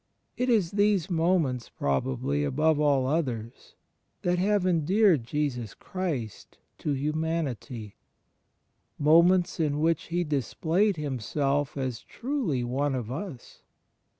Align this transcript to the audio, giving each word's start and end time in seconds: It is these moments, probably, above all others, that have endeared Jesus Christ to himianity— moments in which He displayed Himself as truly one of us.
It 0.35 0.49
is 0.49 0.71
these 0.71 1.11
moments, 1.11 1.69
probably, 1.69 2.43
above 2.43 2.79
all 2.79 3.05
others, 3.05 3.75
that 4.23 4.39
have 4.39 4.65
endeared 4.65 5.25
Jesus 5.27 5.75
Christ 5.75 6.57
to 6.79 6.95
himianity— 6.95 7.93
moments 8.97 9.59
in 9.59 9.79
which 9.79 10.05
He 10.05 10.23
displayed 10.23 10.97
Himself 10.97 11.77
as 11.77 11.99
truly 12.01 12.63
one 12.63 12.95
of 12.95 13.11
us. 13.11 13.61